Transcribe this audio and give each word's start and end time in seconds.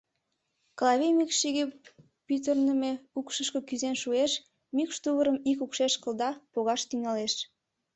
Клавий 0.77 1.15
мӱкш 1.17 1.39
иге 1.49 1.65
пӱтырнымӧ 2.25 2.91
укшышко 3.17 3.59
кӱзен 3.67 3.95
шуэш, 4.01 4.31
мӱкш 4.75 4.95
тувырым 5.03 5.37
ик 5.51 5.59
укшеш 5.65 5.93
кылда, 6.03 6.29
погаш 6.53 6.81
тӱҥалеш. 6.89 7.33